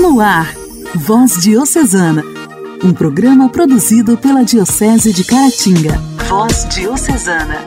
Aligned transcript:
No 0.00 0.18
ar, 0.18 0.54
Voz 0.94 1.42
Diocesana, 1.42 2.24
um 2.82 2.90
programa 2.90 3.50
produzido 3.50 4.16
pela 4.16 4.42
Diocese 4.42 5.12
de 5.12 5.22
Caratinga. 5.22 5.98
Voz 6.26 6.66
Diocesana. 6.70 7.66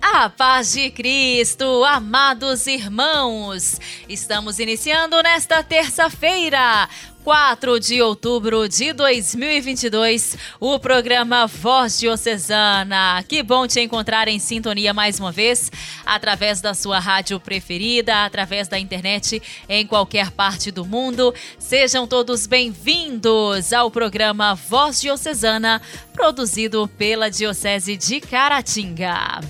A 0.00 0.30
paz 0.30 0.72
de 0.72 0.90
Cristo, 0.90 1.84
amados 1.84 2.66
irmãos! 2.66 3.78
Estamos 4.08 4.58
iniciando 4.58 5.22
nesta 5.22 5.62
terça-feira 5.62 6.88
4 7.24 7.80
de 7.80 8.02
outubro 8.02 8.68
de 8.68 8.92
2022, 8.92 10.36
o 10.60 10.78
programa 10.78 11.46
Voz 11.46 11.98
Diocesana. 11.98 13.24
Que 13.26 13.42
bom 13.42 13.66
te 13.66 13.80
encontrar 13.80 14.28
em 14.28 14.38
sintonia 14.38 14.92
mais 14.92 15.18
uma 15.18 15.32
vez, 15.32 15.72
através 16.04 16.60
da 16.60 16.74
sua 16.74 16.98
rádio 16.98 17.40
preferida, 17.40 18.26
através 18.26 18.68
da 18.68 18.78
internet 18.78 19.40
em 19.66 19.86
qualquer 19.86 20.30
parte 20.32 20.70
do 20.70 20.84
mundo. 20.84 21.32
Sejam 21.58 22.06
todos 22.06 22.46
bem-vindos 22.46 23.72
ao 23.72 23.90
programa 23.90 24.54
Voz 24.54 25.00
Diocesana, 25.00 25.80
produzido 26.12 26.86
pela 26.98 27.30
Diocese 27.30 27.96
de 27.96 28.20
Caratinga. 28.20 29.40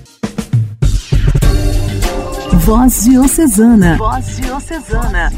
Voz 2.65 3.03
Diocesana. 3.03 3.95
Voz 3.95 4.37
Diocesana. 4.37 5.31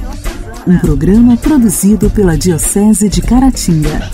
Um 0.65 0.79
programa 0.79 1.35
produzido 1.35 2.09
pela 2.09 2.37
Diocese 2.37 3.09
de 3.09 3.21
Caratinga. 3.21 4.09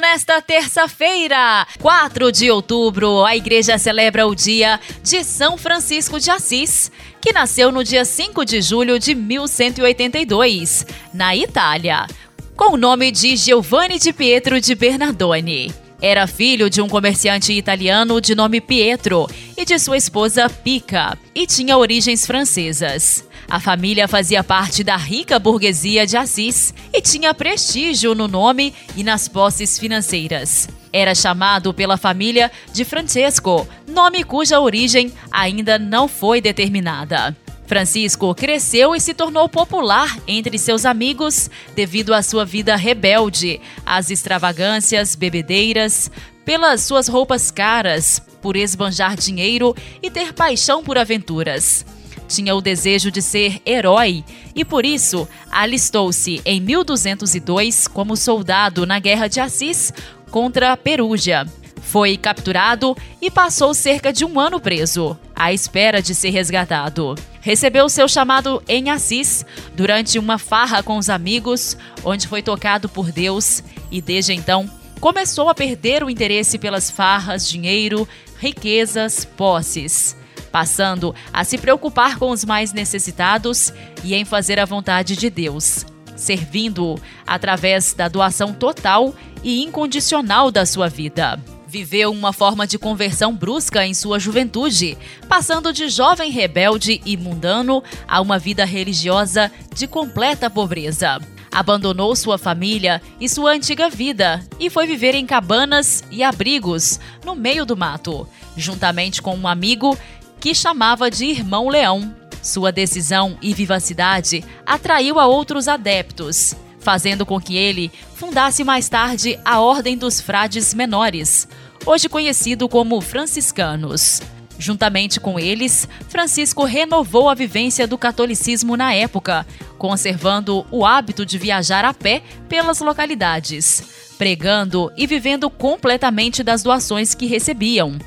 Nesta 0.00 0.40
terça-feira, 0.40 1.66
4 1.80 2.30
de 2.30 2.52
outubro, 2.52 3.24
a 3.24 3.34
igreja 3.34 3.76
celebra 3.78 4.28
o 4.28 4.34
dia 4.34 4.78
de 5.02 5.24
São 5.24 5.58
Francisco 5.58 6.20
de 6.20 6.30
Assis, 6.30 6.92
que 7.20 7.32
nasceu 7.32 7.72
no 7.72 7.82
dia 7.82 8.04
5 8.04 8.44
de 8.44 8.62
julho 8.62 8.96
de 9.00 9.12
1182, 9.12 10.86
na 11.12 11.34
Itália, 11.34 12.06
com 12.54 12.74
o 12.74 12.76
nome 12.76 13.10
de 13.10 13.36
Giovanni 13.36 13.98
di 13.98 14.12
Pietro 14.12 14.60
de 14.60 14.72
Bernardone. 14.76 15.83
Era 16.06 16.26
filho 16.26 16.68
de 16.68 16.82
um 16.82 16.86
comerciante 16.86 17.50
italiano 17.54 18.20
de 18.20 18.34
nome 18.34 18.60
Pietro 18.60 19.26
e 19.56 19.64
de 19.64 19.78
sua 19.78 19.96
esposa 19.96 20.50
Pica, 20.50 21.16
e 21.34 21.46
tinha 21.46 21.78
origens 21.78 22.26
francesas. 22.26 23.26
A 23.48 23.58
família 23.58 24.06
fazia 24.06 24.44
parte 24.44 24.84
da 24.84 24.98
rica 24.98 25.38
burguesia 25.38 26.06
de 26.06 26.18
Assis 26.18 26.74
e 26.92 27.00
tinha 27.00 27.32
prestígio 27.32 28.14
no 28.14 28.28
nome 28.28 28.74
e 28.94 29.02
nas 29.02 29.28
posses 29.28 29.78
financeiras. 29.78 30.68
Era 30.92 31.14
chamado 31.14 31.72
pela 31.72 31.96
família 31.96 32.52
de 32.70 32.84
Francesco, 32.84 33.66
nome 33.88 34.24
cuja 34.24 34.60
origem 34.60 35.10
ainda 35.32 35.78
não 35.78 36.06
foi 36.06 36.38
determinada. 36.38 37.34
Francisco 37.66 38.34
cresceu 38.34 38.94
e 38.94 39.00
se 39.00 39.14
tornou 39.14 39.48
popular 39.48 40.18
entre 40.28 40.58
seus 40.58 40.84
amigos 40.84 41.50
devido 41.74 42.12
à 42.12 42.22
sua 42.22 42.44
vida 42.44 42.76
rebelde, 42.76 43.60
às 43.84 44.10
extravagâncias, 44.10 45.14
bebedeiras, 45.14 46.10
pelas 46.44 46.82
suas 46.82 47.08
roupas 47.08 47.50
caras, 47.50 48.20
por 48.42 48.56
esbanjar 48.56 49.16
dinheiro 49.16 49.74
e 50.02 50.10
ter 50.10 50.34
paixão 50.34 50.84
por 50.84 50.98
aventuras. 50.98 51.86
Tinha 52.28 52.54
o 52.54 52.60
desejo 52.60 53.10
de 53.10 53.22
ser 53.22 53.60
herói 53.64 54.24
e, 54.54 54.64
por 54.64 54.84
isso, 54.84 55.28
alistou-se 55.50 56.40
em 56.44 56.60
1202 56.60 57.86
como 57.88 58.16
soldado 58.16 58.86
na 58.86 58.98
Guerra 58.98 59.28
de 59.28 59.40
Assis 59.40 59.92
contra 60.30 60.72
a 60.72 60.76
Perúgia. 60.76 61.46
Foi 61.82 62.16
capturado 62.16 62.96
e 63.20 63.30
passou 63.30 63.72
cerca 63.74 64.12
de 64.12 64.24
um 64.24 64.40
ano 64.40 64.58
preso, 64.58 65.18
à 65.34 65.52
espera 65.52 66.02
de 66.02 66.14
ser 66.14 66.30
resgatado. 66.30 67.14
Recebeu 67.44 67.90
seu 67.90 68.08
chamado 68.08 68.62
em 68.66 68.88
Assis 68.88 69.44
durante 69.74 70.18
uma 70.18 70.38
farra 70.38 70.82
com 70.82 70.96
os 70.96 71.10
amigos, 71.10 71.76
onde 72.02 72.26
foi 72.26 72.40
tocado 72.40 72.88
por 72.88 73.12
Deus 73.12 73.62
e 73.90 74.00
desde 74.00 74.32
então 74.32 74.68
começou 74.98 75.50
a 75.50 75.54
perder 75.54 76.02
o 76.02 76.08
interesse 76.08 76.58
pelas 76.58 76.90
farras, 76.90 77.46
dinheiro, 77.46 78.08
riquezas, 78.38 79.26
posses, 79.26 80.16
passando 80.50 81.14
a 81.30 81.44
se 81.44 81.58
preocupar 81.58 82.18
com 82.18 82.30
os 82.30 82.46
mais 82.46 82.72
necessitados 82.72 83.74
e 84.02 84.14
em 84.14 84.24
fazer 84.24 84.58
a 84.58 84.64
vontade 84.64 85.14
de 85.14 85.28
Deus, 85.28 85.84
servindo-o 86.16 86.98
através 87.26 87.92
da 87.92 88.08
doação 88.08 88.54
total 88.54 89.14
e 89.42 89.62
incondicional 89.62 90.50
da 90.50 90.64
sua 90.64 90.88
vida. 90.88 91.38
Viveu 91.74 92.12
uma 92.12 92.32
forma 92.32 92.68
de 92.68 92.78
conversão 92.78 93.34
brusca 93.34 93.84
em 93.84 93.92
sua 93.92 94.20
juventude, 94.20 94.96
passando 95.28 95.72
de 95.72 95.88
jovem 95.88 96.30
rebelde 96.30 97.02
e 97.04 97.16
mundano 97.16 97.82
a 98.06 98.20
uma 98.20 98.38
vida 98.38 98.64
religiosa 98.64 99.50
de 99.74 99.88
completa 99.88 100.48
pobreza. 100.48 101.18
Abandonou 101.50 102.14
sua 102.14 102.38
família 102.38 103.02
e 103.20 103.28
sua 103.28 103.50
antiga 103.50 103.90
vida 103.90 104.40
e 104.60 104.70
foi 104.70 104.86
viver 104.86 105.16
em 105.16 105.26
cabanas 105.26 106.04
e 106.12 106.22
abrigos 106.22 107.00
no 107.24 107.34
meio 107.34 107.66
do 107.66 107.76
mato, 107.76 108.28
juntamente 108.56 109.20
com 109.20 109.34
um 109.34 109.48
amigo 109.48 109.98
que 110.38 110.54
chamava 110.54 111.10
de 111.10 111.24
Irmão 111.24 111.68
Leão. 111.68 112.14
Sua 112.40 112.70
decisão 112.70 113.36
e 113.42 113.52
vivacidade 113.52 114.44
atraiu 114.64 115.18
a 115.18 115.26
outros 115.26 115.66
adeptos, 115.66 116.54
fazendo 116.84 117.24
com 117.24 117.40
que 117.40 117.56
ele 117.56 117.90
fundasse 118.14 118.62
mais 118.62 118.90
tarde 118.90 119.40
a 119.42 119.58
Ordem 119.58 119.96
dos 119.96 120.20
Frades 120.20 120.74
Menores, 120.74 121.48
hoje 121.86 122.10
conhecido 122.10 122.68
como 122.68 123.00
franciscanos. 123.00 124.20
Juntamente 124.58 125.18
com 125.18 125.40
eles, 125.40 125.88
Francisco 126.08 126.62
renovou 126.64 127.28
a 127.28 127.34
vivência 127.34 127.86
do 127.86 127.96
catolicismo 127.96 128.76
na 128.76 128.92
época, 128.92 129.46
conservando 129.78 130.64
o 130.70 130.84
hábito 130.84 131.24
de 131.24 131.38
viajar 131.38 131.86
a 131.86 131.94
pé 131.94 132.22
pelas 132.50 132.80
localidades, 132.80 133.82
pregando 134.18 134.92
e 134.94 135.06
vivendo 135.06 135.48
completamente 135.48 136.42
das 136.42 136.62
doações 136.62 137.14
que 137.14 137.26
recebiam. 137.26 137.98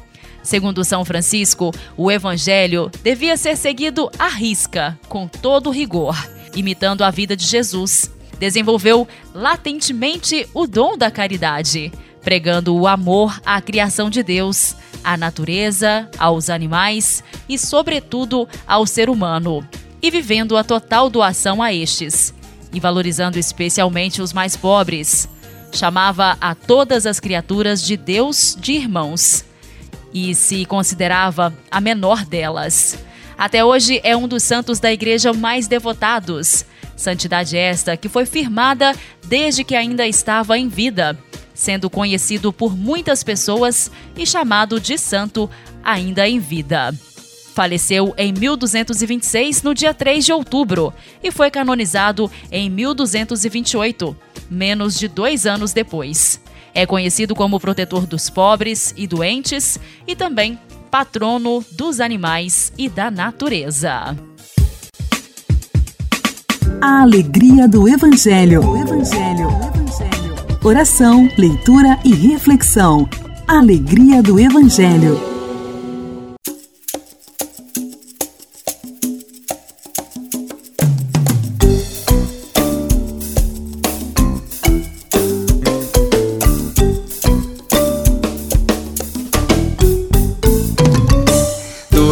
Segundo 0.44 0.86
São 0.86 1.04
Francisco, 1.04 1.74
o 1.98 2.12
evangelho 2.12 2.92
devia 3.04 3.36
ser 3.36 3.58
seguido 3.58 4.10
à 4.20 4.28
risca, 4.28 4.98
com 5.10 5.28
todo 5.28 5.72
rigor, 5.72 6.16
imitando 6.56 7.04
a 7.04 7.10
vida 7.10 7.36
de 7.36 7.44
Jesus. 7.44 8.16
Desenvolveu 8.40 9.08
latentemente 9.34 10.48
o 10.54 10.68
dom 10.68 10.98
da 10.98 11.10
caridade 11.10 11.92
pregando 12.28 12.76
o 12.76 12.86
amor 12.86 13.40
à 13.46 13.62
criação 13.62 14.10
de 14.10 14.22
Deus, 14.22 14.76
à 15.02 15.16
natureza, 15.16 16.10
aos 16.18 16.50
animais 16.50 17.24
e, 17.48 17.58
sobretudo, 17.58 18.46
ao 18.68 18.86
ser 18.86 19.10
humano, 19.10 19.66
e 20.02 20.12
vivendo 20.12 20.58
a 20.58 20.64
total 20.66 21.10
doação 21.10 21.64
a 21.64 21.74
estes, 21.74 22.34
e 22.74 22.82
valorizando 22.82 23.40
especialmente 23.40 24.22
os 24.22 24.34
mais 24.34 24.58
pobres. 24.58 25.30
Chamava 25.72 26.36
a 26.42 26.54
todas 26.54 27.06
as 27.06 27.18
criaturas 27.18 27.82
de 27.82 27.96
Deus 27.96 28.58
de 28.60 28.74
irmãos 28.74 29.46
e 30.14 30.36
se 30.36 30.66
considerava 30.66 31.54
a 31.72 31.80
menor 31.80 32.26
delas. 32.26 32.98
Até 33.38 33.64
hoje 33.64 34.02
é 34.04 34.16
um 34.16 34.28
dos 34.28 34.44
santos 34.44 34.80
da 34.80 34.92
igreja 34.92 35.32
mais 35.34 35.68
devotados. 35.68 36.66
Santidade 36.96 37.56
esta 37.56 37.96
que 37.96 38.10
foi 38.10 38.26
firmada 38.26 38.96
desde 39.26 39.64
que 39.64 39.76
ainda 39.76 40.08
estava 40.08 40.58
em 40.58 40.68
vida 40.68 41.18
sendo 41.58 41.90
conhecido 41.90 42.54
por 42.54 42.78
muitas 42.78 43.24
pessoas 43.24 43.92
e 44.16 44.26
chamado 44.26 44.80
de 44.80 44.98
santo 44.98 45.50
ainda 45.84 46.30
em 46.30 46.40
vida. 46.40 46.94
Faleceu 47.56 48.14
em 48.16 48.32
1226, 48.32 49.64
no 49.64 49.74
dia 49.74 49.92
3 49.92 50.24
de 50.24 50.32
outubro, 50.32 50.94
e 51.24 51.32
foi 51.32 51.50
canonizado 51.50 52.32
em 52.52 52.70
1228, 52.70 54.16
menos 54.52 55.00
de 55.00 55.08
dois 55.08 55.48
anos 55.48 55.74
depois. 55.74 56.40
É 56.76 56.86
conhecido 56.86 57.34
como 57.34 57.60
protetor 57.60 58.06
dos 58.06 58.30
pobres 58.30 58.94
e 58.96 59.08
doentes 59.08 59.80
e 60.06 60.16
também 60.16 60.60
patrono 60.88 61.64
dos 61.72 62.00
animais 62.00 62.72
e 62.78 62.90
da 62.90 63.12
natureza. 63.12 64.16
A 66.82 67.02
alegria 67.02 67.68
do 67.68 67.88
Evangelho. 67.88 68.62
O 68.62 68.78
Evangelho. 68.78 69.50
Evangelho. 69.50 70.58
Oração, 70.64 71.30
leitura 71.38 72.00
e 72.04 72.14
reflexão. 72.14 73.08
Alegria 73.48 74.22
do 74.22 74.40
Evangelho. 74.40 75.37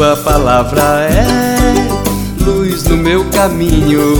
Tua 0.05 0.17
palavra 0.17 1.09
é 1.09 1.25
luz 2.45 2.83
no 2.83 2.95
meu 2.95 3.25
caminho, 3.31 4.13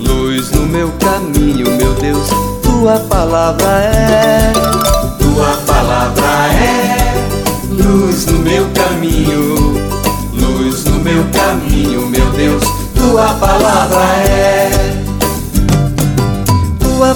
luz 0.00 0.50
no 0.50 0.66
meu 0.66 0.90
caminho, 0.98 1.70
meu 1.76 1.94
Deus 1.94 2.28
tua 2.60 2.98
palavra 2.98 3.64
é, 3.64 4.52
tua 5.20 5.56
palavra 5.64 6.26
é 6.52 7.28
luz 7.70 8.26
no 8.26 8.40
meu 8.40 8.68
caminho, 8.74 9.80
luz 10.32 10.84
no 10.86 10.98
meu 10.98 11.24
caminho, 11.32 12.08
meu 12.08 12.28
Deus. 12.32 12.64
Tua 12.96 13.34
palavra 13.34 14.02
é 14.28 14.94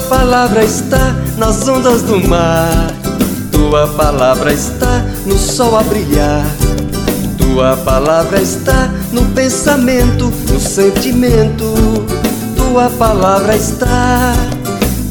palavra 0.08 0.62
está 0.62 1.16
nas 1.36 1.66
ondas 1.66 2.02
do 2.02 2.28
mar. 2.28 2.92
Tua 3.50 3.88
palavra 3.88 4.52
está 4.52 5.04
no 5.26 5.36
sol 5.36 5.76
a 5.76 5.82
brilhar. 5.82 6.67
Tua 7.58 7.76
palavra 7.78 8.40
está 8.40 8.88
no 9.10 9.24
pensamento, 9.34 10.32
no 10.48 10.60
sentimento. 10.60 11.74
Tua 12.56 12.88
palavra 12.88 13.56
está. 13.56 14.32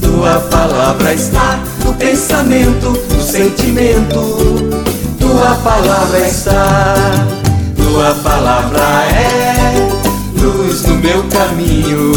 Tua 0.02 0.40
palavra 0.50 1.14
está 1.14 1.60
no 1.84 1.94
pensamento, 1.96 2.98
no 3.14 3.22
sentimento. 3.22 4.22
Tua 5.20 5.56
palavra 5.56 6.20
está. 6.20 6.96
Tua 7.76 8.16
palavra 8.24 8.82
é 9.12 9.74
luz 10.42 10.84
no 10.84 10.96
meu 11.00 11.24
caminho, 11.24 12.14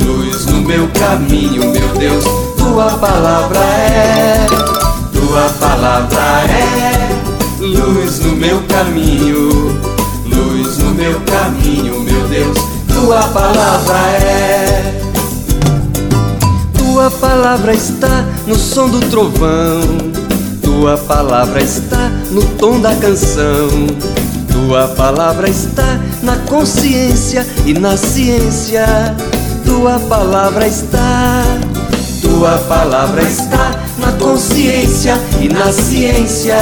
luz 0.00 0.46
no 0.46 0.62
meu 0.62 0.88
caminho, 0.98 1.72
meu 1.72 1.88
Deus. 1.98 2.24
Tua 2.56 2.88
palavra 2.92 3.60
é, 3.60 4.46
tua 5.12 5.42
palavra 5.60 6.22
é 6.50 7.01
luz 7.82 8.20
no 8.20 8.36
meu 8.36 8.62
caminho, 8.62 9.80
luz 10.24 10.78
no 10.78 10.94
meu 10.94 11.20
caminho, 11.22 12.00
meu 12.00 12.28
Deus. 12.28 12.58
Tua 12.88 13.26
palavra 13.28 13.98
é. 13.98 15.00
Tua 16.78 17.10
palavra 17.10 17.74
está 17.74 18.24
no 18.46 18.54
som 18.54 18.88
do 18.88 19.00
trovão. 19.10 19.80
Tua 20.62 20.96
palavra 20.96 21.62
está 21.62 22.10
no 22.30 22.42
tom 22.56 22.80
da 22.80 22.94
canção. 22.94 23.68
Tua 24.52 24.86
palavra 24.88 25.48
está 25.48 25.98
na 26.22 26.36
consciência 26.36 27.46
e 27.66 27.74
na 27.74 27.96
ciência. 27.96 28.86
Tua 29.64 29.98
palavra 29.98 30.66
está. 30.66 31.42
Tua 32.20 32.58
palavra 32.68 33.22
está 33.22 33.72
na 33.98 34.12
consciência 34.12 35.18
e 35.40 35.48
na 35.48 35.72
ciência. 35.72 36.56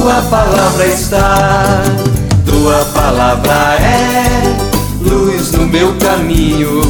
Tua 0.00 0.22
palavra 0.30 0.86
está. 0.86 1.82
Tua 2.46 2.86
palavra 2.86 3.76
é 3.82 4.56
luz 5.02 5.52
no 5.52 5.66
meu 5.66 5.94
caminho, 5.96 6.80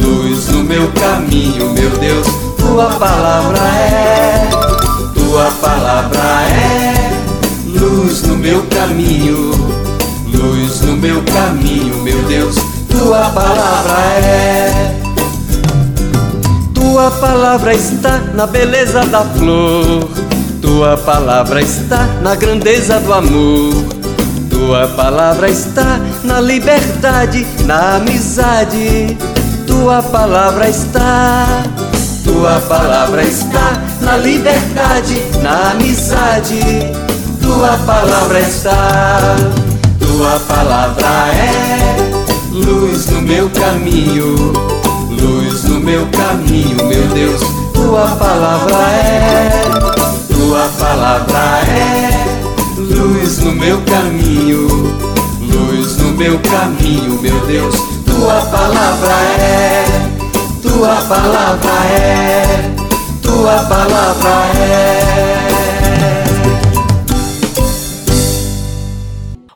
luz 0.00 0.46
no 0.50 0.62
meu 0.62 0.88
caminho, 0.92 1.72
meu 1.72 1.90
Deus. 1.98 2.28
Tua 2.56 2.86
palavra 2.90 3.58
é. 3.58 4.50
Tua 5.16 5.50
palavra 5.60 6.20
é 6.44 7.10
luz 7.76 8.22
no 8.22 8.36
meu 8.36 8.62
caminho, 8.66 9.50
luz 10.32 10.80
no 10.82 10.96
meu 10.96 11.20
caminho, 11.24 11.96
meu 12.04 12.22
Deus, 12.22 12.54
tua 12.88 13.30
palavra 13.30 13.98
é. 14.22 14.96
Tua 16.72 17.10
palavra 17.10 17.74
está 17.74 18.18
na 18.32 18.46
beleza 18.46 19.04
da 19.06 19.22
flor, 19.22 20.08
tua 20.68 20.98
palavra 20.98 21.62
está 21.62 22.06
na 22.20 22.34
grandeza 22.34 23.00
do 23.00 23.14
amor. 23.14 23.84
Tua 24.50 24.86
palavra 24.88 25.48
está 25.48 25.98
na 26.22 26.40
liberdade, 26.40 27.46
na 27.64 27.96
amizade. 27.96 29.16
Tua 29.66 30.02
palavra 30.02 30.68
está, 30.68 31.62
tua 32.22 32.60
palavra 32.68 33.22
está 33.22 33.80
na 34.02 34.16
liberdade, 34.18 35.22
na 35.42 35.70
amizade 35.70 37.08
tua 37.48 37.78
palavra 37.86 38.40
está, 38.40 39.36
tua 39.98 40.38
palavra 40.40 41.06
é 41.34 41.96
luz 42.52 43.06
no 43.06 43.22
meu 43.22 43.48
caminho, 43.50 44.52
luz 45.20 45.64
no 45.64 45.80
meu 45.80 46.06
caminho, 46.08 46.76
meu 46.86 47.08
Deus. 47.08 47.40
Tua 47.72 48.06
palavra 48.16 48.76
é, 48.90 49.97
palavra 50.88 51.60
é 51.68 52.80
luz 52.80 53.40
no 53.40 53.52
meu 53.52 53.78
caminho, 53.84 54.66
luz 55.38 55.98
no 55.98 56.12
meu 56.12 56.40
caminho, 56.40 57.20
meu 57.20 57.46
Deus. 57.46 57.74
Tua 58.06 58.40
palavra 58.46 59.12
é, 59.38 59.84
tua 60.62 60.96
palavra 61.02 61.72
é, 61.92 62.74
tua 63.22 63.64
palavra 63.64 64.30
é. 64.56 65.48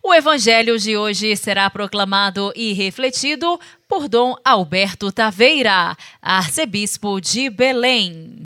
O 0.02 0.12
evangelho 0.12 0.78
de 0.78 0.98
hoje 0.98 1.34
será 1.36 1.70
proclamado 1.70 2.52
e 2.54 2.74
refletido 2.74 3.58
por 3.88 4.06
Dom 4.06 4.34
Alberto 4.44 5.10
Taveira, 5.10 5.96
arcebispo 6.20 7.18
de 7.22 7.48
Belém. 7.48 8.42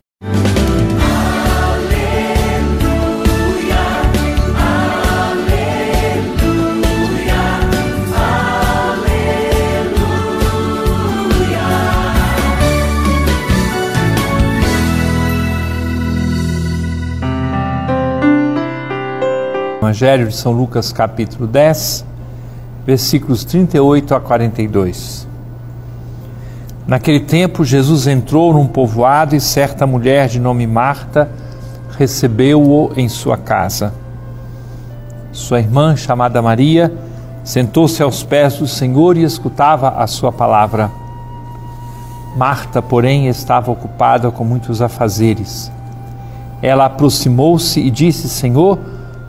Evangelho 19.87 20.27
de 20.27 20.35
São 20.35 20.51
Lucas, 20.51 20.91
capítulo 20.91 21.47
10, 21.47 22.03
versículos 22.85 23.45
38 23.45 24.15
a 24.15 24.19
42. 24.19 25.25
Naquele 26.85 27.21
tempo, 27.21 27.63
Jesus 27.63 28.05
entrou 28.05 28.51
num 28.51 28.67
povoado 28.67 29.33
e 29.33 29.39
certa 29.39 29.87
mulher 29.87 30.27
de 30.27 30.41
nome 30.41 30.67
Marta 30.67 31.31
recebeu-o 31.97 32.91
em 32.97 33.07
sua 33.07 33.37
casa. 33.37 33.93
Sua 35.31 35.59
irmã, 35.61 35.95
chamada 35.95 36.41
Maria, 36.41 36.93
sentou-se 37.41 38.03
aos 38.03 38.23
pés 38.23 38.57
do 38.57 38.67
Senhor 38.67 39.15
e 39.15 39.23
escutava 39.23 39.91
a 39.91 40.05
sua 40.05 40.33
palavra. 40.33 40.91
Marta, 42.35 42.81
porém, 42.81 43.29
estava 43.29 43.71
ocupada 43.71 44.31
com 44.31 44.43
muitos 44.43 44.81
afazeres. 44.81 45.71
Ela 46.61 46.87
aproximou-se 46.87 47.79
e 47.79 47.89
disse: 47.89 48.27
Senhor, 48.27 48.96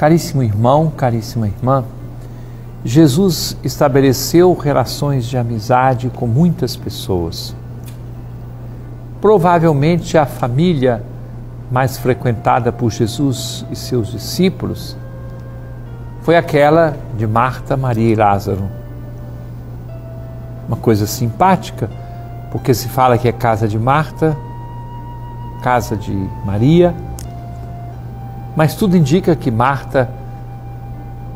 Caríssimo 0.00 0.42
irmão, 0.42 0.90
caríssima 0.96 1.46
irmã, 1.46 1.84
Jesus 2.82 3.54
estabeleceu 3.62 4.54
relações 4.54 5.26
de 5.26 5.36
amizade 5.36 6.08
com 6.08 6.26
muitas 6.26 6.74
pessoas. 6.74 7.54
Provavelmente 9.20 10.16
a 10.16 10.24
família 10.24 11.04
mais 11.70 11.98
frequentada 11.98 12.72
por 12.72 12.90
Jesus 12.90 13.66
e 13.70 13.76
seus 13.76 14.10
discípulos 14.10 14.96
foi 16.22 16.34
aquela 16.34 16.96
de 17.18 17.26
Marta, 17.26 17.76
Maria 17.76 18.10
e 18.10 18.14
Lázaro. 18.14 18.70
Uma 20.66 20.78
coisa 20.78 21.06
simpática, 21.06 21.90
porque 22.50 22.72
se 22.72 22.88
fala 22.88 23.18
que 23.18 23.28
é 23.28 23.32
casa 23.32 23.68
de 23.68 23.78
Marta, 23.78 24.34
casa 25.62 25.94
de 25.94 26.14
Maria 26.46 26.94
mas 28.56 28.74
tudo 28.74 28.96
indica 28.96 29.36
que 29.36 29.50
Marta 29.50 30.10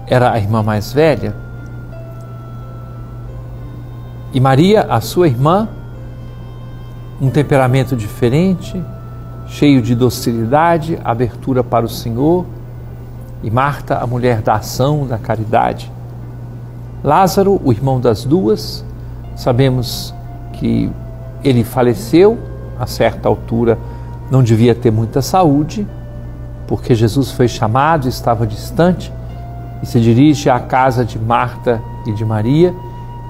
era 0.07 0.33
a 0.33 0.39
irmã 0.39 0.63
mais 0.63 0.93
velha. 0.93 1.35
E 4.33 4.41
Maria, 4.41 4.83
a 4.83 5.01
sua 5.01 5.29
irmã, 5.29 5.69
um 7.21 7.31
temperamento 7.31 7.97
diferente, 7.97 8.83
cheio 9.47 9.81
de 9.81 9.95
docilidade, 9.95 10.99
abertura 11.05 11.63
para 11.63 11.87
o 11.87 11.89
Senhor, 11.89 12.45
e 13.43 13.51
Marta, 13.51 13.99
a 13.99 14.07
mulher 14.07 14.43
da 14.43 14.55
ação, 14.55 15.07
da 15.07 15.19
caridade. 15.19 15.93
Lázaro, 17.03 17.61
o 17.63 17.71
irmão 17.71 18.01
das 18.01 18.25
duas, 18.25 18.85
sabemos 19.37 20.15
que 20.55 20.91
ele 21.43 21.63
faleceu 21.63 22.39
a 22.79 22.87
certa 22.87 23.29
altura, 23.29 23.79
não 24.31 24.43
devia 24.43 24.75
ter 24.75 24.91
muita 24.91 25.21
saúde, 25.21 25.87
porque 26.67 26.95
Jesus 26.95 27.31
foi 27.31 27.49
chamado, 27.49 28.09
estava 28.09 28.47
distante, 28.47 29.13
e 29.83 29.87
se 29.87 30.01
dirige 30.01 30.49
à 30.49 30.59
casa 30.59 31.05
de 31.05 31.19
Marta 31.19 31.81
e 32.07 32.13
de 32.13 32.25
Maria 32.25 32.75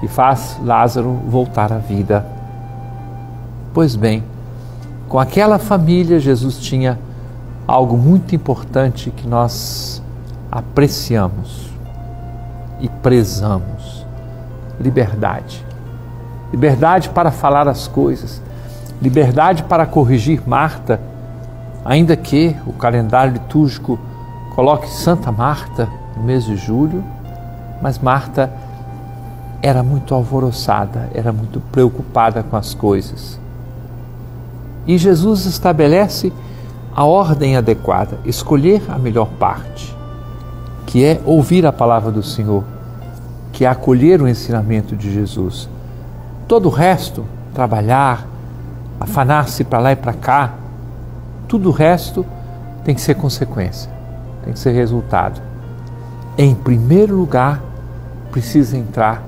e 0.01 0.07
faz 0.07 0.57
Lázaro 0.63 1.11
voltar 1.27 1.73
à 1.73 1.77
vida. 1.77 2.25
Pois 3.73 3.95
bem, 3.95 4.23
com 5.09 5.19
aquela 5.19 5.59
família, 5.59 6.19
Jesus 6.19 6.57
tinha 6.57 6.97
algo 7.67 7.97
muito 7.97 8.35
importante 8.35 9.11
que 9.11 9.27
nós 9.27 10.01
apreciamos 10.51 11.69
e 12.79 12.87
prezamos: 12.87 14.05
liberdade. 14.79 15.63
Liberdade 16.51 17.09
para 17.09 17.31
falar 17.31 17.67
as 17.67 17.87
coisas, 17.87 18.41
liberdade 19.01 19.63
para 19.63 19.85
corrigir 19.85 20.41
Marta, 20.47 21.01
ainda 21.85 22.17
que 22.17 22.55
o 22.65 22.73
calendário 22.73 23.33
litúrgico 23.33 23.99
coloque 24.55 24.89
Santa 24.89 25.31
Marta 25.31 25.87
no 26.17 26.23
mês 26.23 26.43
de 26.43 26.55
julho, 26.55 27.03
mas 27.79 27.99
Marta 27.99 28.51
era 29.61 29.83
muito 29.83 30.15
alvoroçada, 30.15 31.09
era 31.13 31.31
muito 31.31 31.59
preocupada 31.71 32.41
com 32.41 32.57
as 32.57 32.73
coisas. 32.73 33.39
E 34.87 34.97
Jesus 34.97 35.45
estabelece 35.45 36.33
a 36.95 37.03
ordem 37.03 37.55
adequada, 37.55 38.17
escolher 38.25 38.81
a 38.89 38.97
melhor 38.97 39.27
parte, 39.39 39.95
que 40.85 41.03
é 41.03 41.21
ouvir 41.25 41.65
a 41.65 41.73
palavra 41.73 42.11
do 42.11 42.23
Senhor, 42.23 42.63
que 43.51 43.65
é 43.65 43.67
acolher 43.67 44.21
o 44.21 44.27
ensinamento 44.27 44.95
de 44.95 45.13
Jesus. 45.13 45.69
Todo 46.47 46.67
o 46.67 46.71
resto, 46.71 47.25
trabalhar, 47.53 48.27
afanar-se 48.99 49.63
para 49.63 49.79
lá 49.79 49.91
e 49.91 49.95
para 49.95 50.13
cá, 50.13 50.53
tudo 51.47 51.69
o 51.69 51.71
resto 51.71 52.25
tem 52.83 52.93
que 52.93 53.01
ser 53.01 53.15
consequência, 53.15 53.91
tem 54.43 54.53
que 54.53 54.59
ser 54.59 54.71
resultado. 54.71 55.41
Em 56.37 56.53
primeiro 56.53 57.15
lugar, 57.15 57.61
precisa 58.31 58.77
entrar 58.77 59.23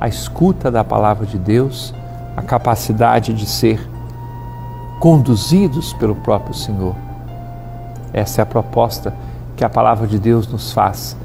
a 0.00 0.08
escuta 0.08 0.70
da 0.70 0.84
palavra 0.84 1.26
de 1.26 1.38
Deus, 1.38 1.94
a 2.36 2.42
capacidade 2.42 3.34
de 3.34 3.46
ser 3.46 3.88
conduzidos 5.00 5.92
pelo 5.94 6.14
próprio 6.14 6.54
Senhor. 6.54 6.94
Essa 8.12 8.40
é 8.40 8.42
a 8.42 8.46
proposta 8.46 9.12
que 9.56 9.64
a 9.64 9.68
palavra 9.68 10.06
de 10.06 10.18
Deus 10.18 10.46
nos 10.46 10.72
faz. 10.72 11.16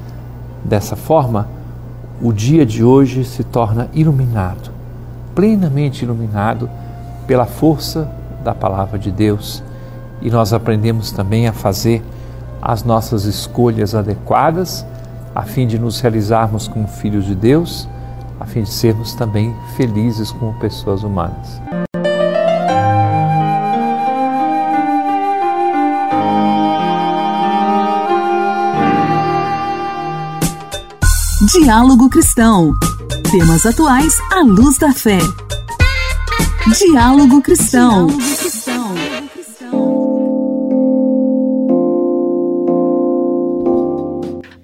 Dessa 0.64 0.96
forma, 0.96 1.48
o 2.20 2.32
dia 2.32 2.66
de 2.66 2.82
hoje 2.82 3.24
se 3.24 3.44
torna 3.44 3.88
iluminado, 3.92 4.70
plenamente 5.34 6.04
iluminado 6.04 6.68
pela 7.26 7.46
força 7.46 8.10
da 8.42 8.54
palavra 8.54 8.98
de 8.98 9.10
Deus. 9.10 9.62
E 10.20 10.30
nós 10.30 10.52
aprendemos 10.52 11.12
também 11.12 11.46
a 11.46 11.52
fazer 11.52 12.02
as 12.60 12.82
nossas 12.82 13.24
escolhas 13.24 13.94
adequadas, 13.94 14.84
a 15.34 15.42
fim 15.42 15.66
de 15.66 15.78
nos 15.78 16.00
realizarmos 16.00 16.66
como 16.66 16.88
filhos 16.88 17.24
de 17.24 17.34
Deus, 17.34 17.88
a 18.40 18.44
fim 18.44 18.62
de 18.62 18.70
sermos 18.70 19.14
também 19.14 19.54
felizes 19.76 20.30
como 20.32 20.58
pessoas 20.58 21.02
humanas. 21.02 21.60
Diálogo 31.52 32.08
Cristão. 32.10 32.72
Temas 33.30 33.64
atuais 33.64 34.14
à 34.32 34.40
luz 34.42 34.76
da 34.78 34.92
fé. 34.92 35.18
Diálogo 36.76 37.40
Cristão. 37.40 38.08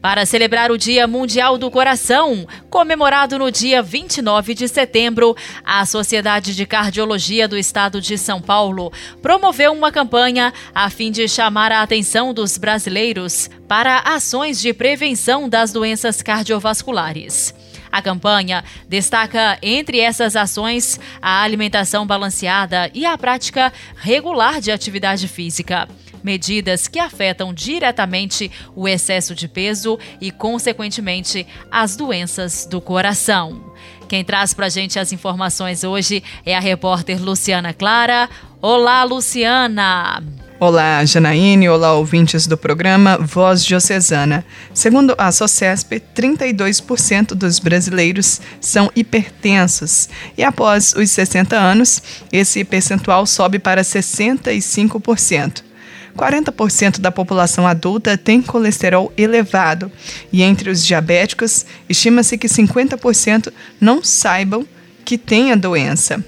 Para 0.04 0.26
celebrar 0.26 0.70
o 0.70 0.76
Dia 0.76 1.06
Mundial 1.06 1.56
do 1.56 1.70
Coração, 1.70 2.46
comemorado 2.68 3.38
no 3.38 3.50
dia 3.50 3.82
29 3.82 4.52
de 4.52 4.68
setembro, 4.68 5.34
a 5.64 5.86
Sociedade 5.86 6.54
de 6.54 6.66
Cardiologia 6.66 7.48
do 7.48 7.56
Estado 7.56 8.02
de 8.02 8.18
São 8.18 8.38
Paulo 8.38 8.92
promoveu 9.22 9.72
uma 9.72 9.90
campanha 9.90 10.52
a 10.74 10.90
fim 10.90 11.10
de 11.10 11.26
chamar 11.26 11.72
a 11.72 11.80
atenção 11.80 12.34
dos 12.34 12.58
brasileiros 12.58 13.48
para 13.66 14.00
ações 14.00 14.60
de 14.60 14.74
prevenção 14.74 15.48
das 15.48 15.72
doenças 15.72 16.20
cardiovasculares. 16.20 17.54
A 17.90 18.02
campanha 18.02 18.62
destaca, 18.86 19.56
entre 19.62 20.00
essas 20.00 20.36
ações, 20.36 21.00
a 21.22 21.42
alimentação 21.42 22.06
balanceada 22.06 22.90
e 22.92 23.06
a 23.06 23.16
prática 23.16 23.72
regular 23.96 24.60
de 24.60 24.70
atividade 24.70 25.26
física 25.28 25.88
medidas 26.24 26.88
que 26.88 26.98
afetam 26.98 27.52
diretamente 27.52 28.50
o 28.74 28.88
excesso 28.88 29.34
de 29.34 29.46
peso 29.46 29.98
e, 30.20 30.30
consequentemente, 30.30 31.46
as 31.70 31.94
doenças 31.94 32.66
do 32.66 32.80
coração. 32.80 33.74
Quem 34.08 34.24
traz 34.24 34.54
para 34.54 34.66
a 34.66 34.70
gente 34.70 34.98
as 34.98 35.12
informações 35.12 35.84
hoje 35.84 36.22
é 36.44 36.56
a 36.56 36.60
repórter 36.60 37.22
Luciana 37.22 37.72
Clara. 37.72 38.28
Olá, 38.60 39.04
Luciana! 39.04 40.22
Olá, 40.60 41.04
Janaíne. 41.04 41.68
Olá, 41.68 41.92
ouvintes 41.92 42.46
do 42.46 42.56
programa 42.56 43.18
Voz 43.18 43.64
Diocesana. 43.64 44.44
Segundo 44.72 45.14
a 45.18 45.30
SOCESP, 45.30 46.00
32% 46.14 47.34
dos 47.34 47.58
brasileiros 47.58 48.40
são 48.60 48.90
hipertensos 48.94 50.08
e 50.38 50.44
após 50.44 50.94
os 50.94 51.10
60 51.10 51.56
anos, 51.56 52.00
esse 52.32 52.64
percentual 52.64 53.26
sobe 53.26 53.58
para 53.58 53.82
65%. 53.82 55.73
40% 56.16 57.00
da 57.00 57.10
população 57.10 57.66
adulta 57.66 58.16
tem 58.16 58.40
colesterol 58.40 59.12
elevado 59.16 59.90
e 60.32 60.42
entre 60.42 60.70
os 60.70 60.84
diabéticos, 60.84 61.66
estima-se 61.88 62.38
que 62.38 62.46
50% 62.46 63.52
não 63.80 64.02
saibam 64.02 64.66
que 65.04 65.18
têm 65.18 65.52
a 65.52 65.56
doença. 65.56 66.24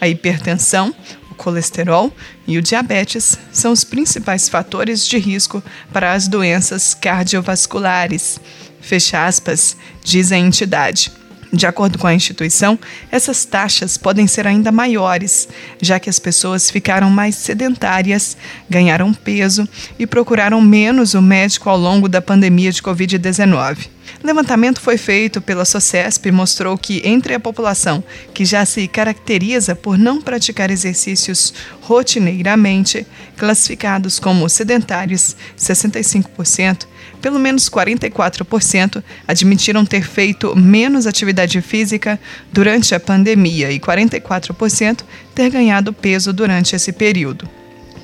A 0.00 0.08
hipertensão, 0.08 0.94
o 1.30 1.34
colesterol 1.34 2.12
e 2.46 2.58
o 2.58 2.62
diabetes 2.62 3.38
são 3.50 3.72
os 3.72 3.82
principais 3.82 4.48
fatores 4.48 5.06
de 5.06 5.18
risco 5.18 5.62
para 5.92 6.12
as 6.12 6.28
doenças 6.28 6.92
cardiovasculares. 6.92 8.38
Fecha 8.80 9.26
aspas, 9.26 9.76
diz 10.02 10.30
a 10.30 10.36
entidade. 10.36 11.10
De 11.54 11.66
acordo 11.66 11.98
com 11.98 12.06
a 12.06 12.14
instituição, 12.14 12.76
essas 13.12 13.44
taxas 13.44 13.96
podem 13.96 14.26
ser 14.26 14.44
ainda 14.44 14.72
maiores, 14.72 15.48
já 15.80 16.00
que 16.00 16.10
as 16.10 16.18
pessoas 16.18 16.68
ficaram 16.68 17.08
mais 17.10 17.36
sedentárias, 17.36 18.36
ganharam 18.68 19.14
peso 19.14 19.68
e 19.96 20.04
procuraram 20.04 20.60
menos 20.60 21.14
o 21.14 21.22
médico 21.22 21.70
ao 21.70 21.78
longo 21.78 22.08
da 22.08 22.20
pandemia 22.20 22.72
de 22.72 22.82
Covid-19. 22.82 23.94
Levantamento 24.22 24.80
foi 24.80 24.98
feito 24.98 25.40
pela 25.40 25.64
SOCESP 25.64 26.28
e 26.28 26.32
mostrou 26.32 26.76
que, 26.76 27.00
entre 27.04 27.34
a 27.34 27.40
população 27.40 28.02
que 28.32 28.44
já 28.44 28.64
se 28.64 28.88
caracteriza 28.88 29.76
por 29.76 29.96
não 29.96 30.20
praticar 30.20 30.70
exercícios 30.70 31.54
rotineiramente, 31.80 33.06
classificados 33.36 34.18
como 34.18 34.48
sedentários, 34.48 35.36
65%, 35.58 36.86
pelo 37.24 37.40
menos 37.40 37.70
44% 37.70 39.02
admitiram 39.26 39.82
ter 39.86 40.02
feito 40.02 40.54
menos 40.54 41.06
atividade 41.06 41.58
física 41.62 42.20
durante 42.52 42.94
a 42.94 43.00
pandemia 43.00 43.72
e 43.72 43.80
44% 43.80 45.00
ter 45.34 45.48
ganhado 45.48 45.90
peso 45.90 46.34
durante 46.34 46.76
esse 46.76 46.92
período. 46.92 47.48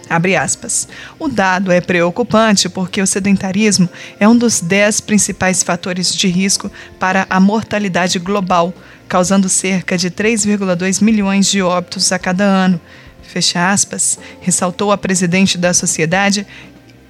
Abre 0.09 0.37
aspas. 0.37 0.89
O 1.19 1.29
dado 1.29 1.71
é 1.71 1.83
preocupante 1.83 2.67
porque 2.71 3.03
o 3.03 3.07
sedentarismo 3.07 3.91
é 4.19 4.27
um 4.27 4.35
dos 4.35 4.63
dez 4.63 5.03
principais 5.03 5.63
fatores 5.63 6.15
de 6.15 6.27
risco 6.27 6.73
para 6.99 7.27
a 7.29 7.39
mortalidade 7.39 8.19
global, 8.19 8.73
causando 9.07 9.51
cerca 9.51 9.99
de 9.99 10.11
3,2 10.11 11.03
milhões 11.03 11.47
de 11.51 11.61
óbitos 11.61 12.11
a 12.11 12.19
cada 12.19 12.45
ano. 12.45 12.81
Fecha 13.23 13.71
aspas, 13.71 14.19
ressaltou 14.41 14.91
a 14.91 14.97
presidente 14.97 15.59
da 15.59 15.75
sociedade, 15.75 16.47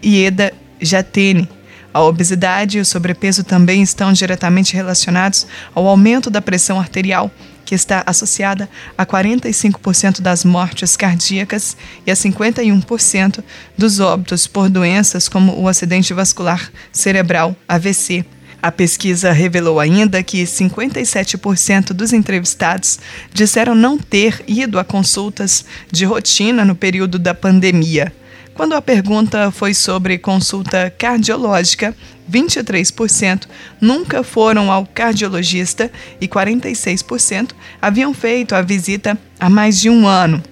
Ieda 0.04 0.52
Jatene. 0.80 1.59
A 1.92 2.00
obesidade 2.02 2.78
e 2.78 2.80
o 2.80 2.84
sobrepeso 2.84 3.42
também 3.42 3.82
estão 3.82 4.12
diretamente 4.12 4.74
relacionados 4.74 5.46
ao 5.74 5.86
aumento 5.88 6.30
da 6.30 6.40
pressão 6.40 6.78
arterial, 6.78 7.30
que 7.64 7.74
está 7.74 8.02
associada 8.06 8.68
a 8.96 9.04
45% 9.04 10.20
das 10.20 10.44
mortes 10.44 10.96
cardíacas 10.96 11.76
e 12.06 12.10
a 12.10 12.14
51% 12.14 13.42
dos 13.76 14.00
óbitos 14.00 14.46
por 14.46 14.68
doenças 14.68 15.28
como 15.28 15.58
o 15.58 15.68
acidente 15.68 16.14
vascular 16.14 16.70
cerebral, 16.92 17.56
AVC. 17.68 18.24
A 18.62 18.70
pesquisa 18.70 19.32
revelou 19.32 19.80
ainda 19.80 20.22
que 20.22 20.44
57% 20.44 21.92
dos 21.92 22.12
entrevistados 22.12 22.98
disseram 23.32 23.74
não 23.74 23.96
ter 23.96 24.44
ido 24.46 24.78
a 24.78 24.84
consultas 24.84 25.64
de 25.90 26.04
rotina 26.04 26.64
no 26.64 26.74
período 26.74 27.18
da 27.18 27.34
pandemia. 27.34 28.12
Quando 28.60 28.74
a 28.74 28.82
pergunta 28.82 29.50
foi 29.50 29.72
sobre 29.72 30.18
consulta 30.18 30.92
cardiológica, 30.98 31.96
23% 32.30 33.46
nunca 33.80 34.22
foram 34.22 34.70
ao 34.70 34.84
cardiologista 34.84 35.90
e 36.20 36.28
46% 36.28 37.52
haviam 37.80 38.12
feito 38.12 38.54
a 38.54 38.60
visita 38.60 39.18
há 39.40 39.48
mais 39.48 39.80
de 39.80 39.88
um 39.88 40.06
ano. 40.06 40.42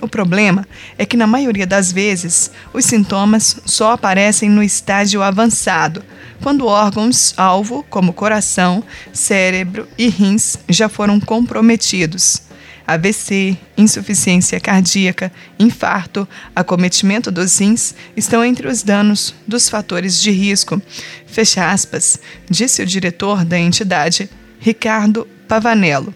O 0.00 0.06
problema 0.06 0.64
é 0.96 1.04
que, 1.04 1.16
na 1.16 1.26
maioria 1.26 1.66
das 1.66 1.90
vezes, 1.90 2.52
os 2.72 2.84
sintomas 2.84 3.60
só 3.66 3.90
aparecem 3.90 4.48
no 4.48 4.62
estágio 4.62 5.24
avançado, 5.24 6.04
quando 6.40 6.68
órgãos-alvo, 6.68 7.84
como 7.90 8.12
coração, 8.12 8.84
cérebro 9.12 9.88
e 9.98 10.06
rins, 10.08 10.56
já 10.68 10.88
foram 10.88 11.18
comprometidos. 11.18 12.45
AVC, 12.86 13.56
insuficiência 13.76 14.60
cardíaca, 14.60 15.32
infarto, 15.58 16.28
acometimento 16.54 17.30
dos 17.30 17.58
rins 17.58 17.94
estão 18.16 18.44
entre 18.44 18.68
os 18.68 18.82
danos 18.82 19.34
dos 19.46 19.68
fatores 19.68 20.22
de 20.22 20.30
risco. 20.30 20.80
Fecha 21.26 21.70
aspas, 21.70 22.18
disse 22.48 22.82
o 22.82 22.86
diretor 22.86 23.44
da 23.44 23.58
entidade, 23.58 24.30
Ricardo 24.60 25.26
Pavanello. 25.48 26.14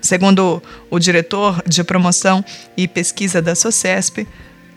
Segundo 0.00 0.62
o 0.88 0.98
diretor 0.98 1.62
de 1.66 1.82
promoção 1.82 2.44
e 2.76 2.86
pesquisa 2.86 3.42
da 3.42 3.54
SOCESP, 3.54 4.26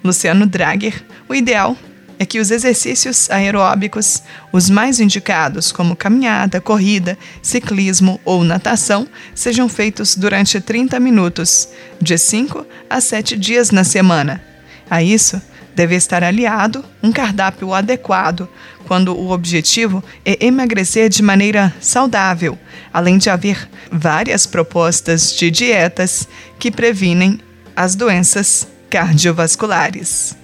Luciano 0.03 0.48
Drager, 0.48 1.03
o 1.27 1.36
ideal 1.36 1.77
é 2.19 2.25
que 2.25 2.38
os 2.38 2.51
exercícios 2.51 3.29
aeróbicos, 3.31 4.21
os 4.51 4.69
mais 4.69 4.99
indicados, 4.99 5.71
como 5.71 5.95
caminhada, 5.95 6.59
corrida, 6.59 7.17
ciclismo 7.41 8.19
ou 8.25 8.43
natação, 8.43 9.07
sejam 9.33 9.69
feitos 9.69 10.17
durante 10.17 10.59
30 10.59 10.99
minutos, 10.99 11.69
de 12.01 12.17
5 12.17 12.65
a 12.89 12.99
7 12.99 13.38
dias 13.38 13.71
na 13.71 13.85
semana. 13.85 14.43
A 14.89 15.01
isso, 15.01 15.41
deve 15.73 15.95
estar 15.95 16.21
aliado 16.21 16.83
um 17.01 17.09
cardápio 17.09 17.73
adequado, 17.73 18.49
quando 18.85 19.15
o 19.15 19.31
objetivo 19.31 20.03
é 20.25 20.45
emagrecer 20.45 21.07
de 21.07 21.23
maneira 21.23 21.73
saudável, 21.79 22.59
além 22.91 23.17
de 23.17 23.29
haver 23.29 23.69
várias 23.89 24.45
propostas 24.45 25.33
de 25.33 25.49
dietas 25.49 26.27
que 26.57 26.69
previnem 26.69 27.39
as 27.73 27.95
doenças 27.95 28.67
cardiovasculares. 28.89 30.35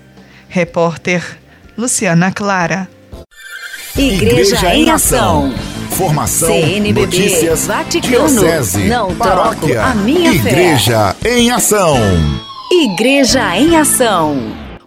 Repórter 0.48 1.38
Luciana 1.78 2.32
Clara. 2.32 2.88
Igreja, 3.98 4.56
Igreja 4.56 4.76
em 4.76 4.90
Ação. 4.90 5.54
Formação, 5.92 6.50
CNBB, 6.50 7.02
notícias, 7.02 7.68
Vaticano, 7.68 8.28
diocese, 8.28 8.84
não 8.86 9.16
paróquia, 9.16 9.82
a 9.84 9.96
minha 9.96 10.34
Igreja 10.34 11.16
fé. 11.22 11.38
em 11.38 11.52
Ação. 11.52 11.98
Igreja 12.72 13.58
em 13.58 13.78
Ação. 13.78 14.38